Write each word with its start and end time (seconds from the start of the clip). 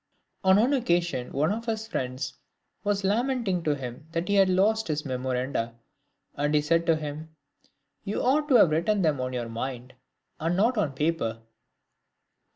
On 0.43 0.57
one 0.59 0.73
occasion 0.73 1.31
one 1.31 1.51
of 1.51 1.65
his 1.67 1.85
friends 1.87 2.33
was 2.83 3.03
lamenting 3.03 3.61
to 3.61 3.75
him 3.75 4.07
that 4.13 4.27
he 4.29 4.33
had 4.33 4.49
lost 4.49 4.87
his 4.87 5.05
memoranda, 5.05 5.75
and 6.33 6.55
he 6.55 6.61
said 6.61 6.87
to 6.87 6.95
him," 6.95 7.35
You 8.03 8.19
ought 8.23 8.49
to 8.49 8.55
have 8.55 8.71
written 8.71 9.03
them 9.03 9.21
on 9.21 9.31
your 9.33 9.47
mind, 9.49 9.93
and 10.39 10.57
not 10.57 10.75
on 10.75 10.93
paper." 10.93 11.43